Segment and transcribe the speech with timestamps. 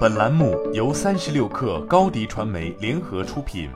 [0.00, 3.70] 本栏目由三十六氪高低传媒联合出品。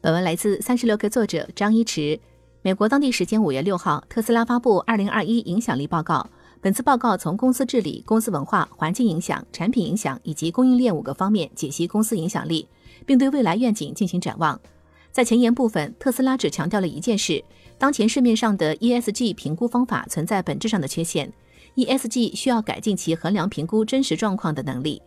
[0.00, 2.18] 本文来自三十六氪作者张一驰。
[2.62, 6.28] 美国当地时间五月六号，特斯拉发布二零二一影响力报告。
[6.60, 12.66] 本次报告从公司治理、公司文化、环境影响、产品影响以及供应链五个方面解析公司影响力，
[13.06, 14.58] 并对未来愿景进行展望。
[15.12, 17.44] 在前言部分，特斯拉只强调了一件事：
[17.78, 21.32] 当前市面上的 ESG 评估方法存在本质上的缺陷。
[21.76, 25.02] ESG 需要改进其衡量评估真实状况的能力。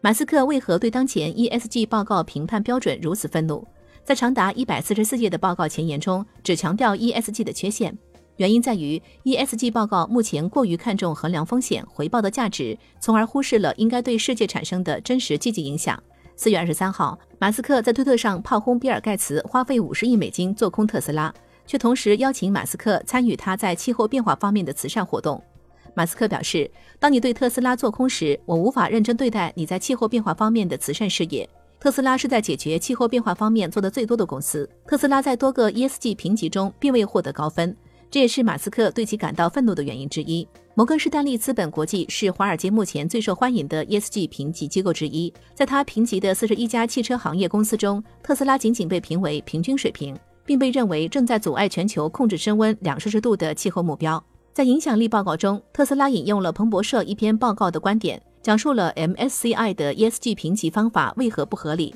[0.00, 3.66] 马斯克为何对当前 ESG 报告评判标准如此愤怒？
[4.04, 7.96] 在长达一百四十四页的报告前言中，只强调 ESG 的缺陷，
[8.36, 15.98] 原因在于 ESG 报告目前过于看重衡量风险回报的价值，从而忽视了应该对世界产生的真实积极影响。
[16.36, 21.32] 四月二十三号，马斯克在推特上炮轰比尔盖茨花费五十亿美金做空特斯拉，
[21.66, 25.42] 却同时邀请马斯克参与他在气候变化方面的慈善活动。
[25.94, 31.48] 马斯克表示：“当你对特斯拉做空时，我无法认真对待你在气候变化方面的慈善事业。
[31.78, 34.68] 特斯拉是在解决气候变化方面做的最多的公司。
[34.86, 37.76] 特斯拉在多个 ESG 评级中并未获得高分，
[38.10, 40.48] 这也是马斯克对其感到愤怒的原因之一。
[40.74, 54.20] 摩根士丹利资本国际是华尔街目前最受欢迎的 ESG 评级机构之一，在他评级的四十一家汽车行业公司中，特斯拉仅仅被评为平均水平，并被认为正在阻碍全球控制升温两摄氏度的气候目标。”
[54.54, 61.92] 在影响力报告中，特斯拉引用了彭博社一篇报告的观点，讲述了 MSCI 的 ESG 评级方法为何不合理。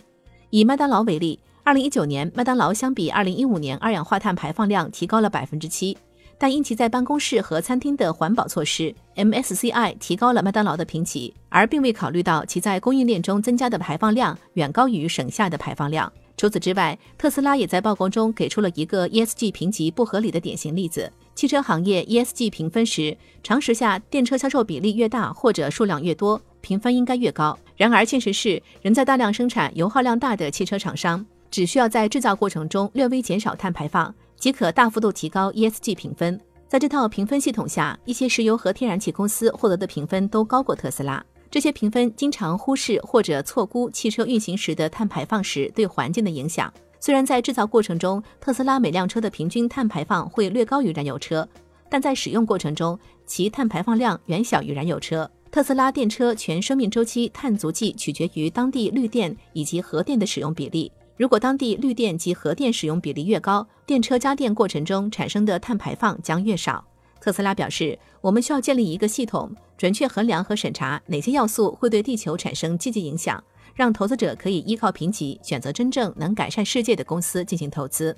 [0.51, 5.97] 以麦当劳为例，二零一九年麦当劳相比二零一五年二氧化碳排放量提高了百分之七，
[6.37, 16.13] 但因其在办公室和餐厅的环保措施，MSCI 提高了麦当劳的评级，而并未考虑到其在供应链中增加的排放量远高于省下的排放量。
[16.37, 21.13] 除此之外，特斯拉也在报告中给出了一个 ESG 评级不合理的典型例子。
[21.39, 27.57] 汽车行业 ESG 评分时，常识下电车销售比例越大或者数量越多，评分应该越高。
[27.77, 36.41] 然而，现实是，仍在大量生产油耗量大的汽车厂商，只需要在制造过程中略微减少碳排放，即可大幅度提高 ESG 评分。
[36.67, 41.25] 在这套评分系统下，一些石油和天然气公司获得的评分都高过特斯拉。
[41.49, 46.71] 这些评分经常忽视或者错估汽车运行时的碳排放时对环境的影响。
[47.01, 51.49] 虽然在制造过程中，特斯拉每辆车的平均碳排放会略高于燃油车，
[51.89, 55.31] 但在使用过程中，其碳排放量远小于燃油车。
[55.51, 60.93] 特斯拉电车全生命周期碳足迹取决于当地绿电以及核电的使用比例。
[61.17, 66.85] 如果当地绿电及核电使用比例越高，电车加电过程中产生的碳排放将越少。
[67.21, 73.43] 特斯拉表示，我们需要建立一个系统，准确衡量和审查哪些要素会对地球产生积极影响，
[73.79, 78.13] 让投资者可以依靠评级选择真正能改善世界的公司进行投资。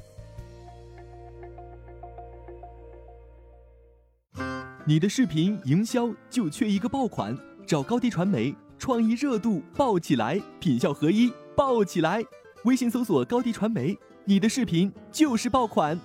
[4.86, 12.24] 你的视频营销就缺一个爆款，找高低传媒，创意热度爆起来，品效合一爆起来。
[12.64, 16.00] 微信搜索高低传媒，你的视频就是爆款。